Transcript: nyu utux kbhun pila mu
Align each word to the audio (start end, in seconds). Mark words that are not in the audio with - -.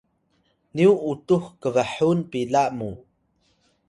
nyu 0.77 0.89
utux 1.11 1.43
kbhun 1.61 2.19
pila 2.31 2.63
mu 2.77 2.89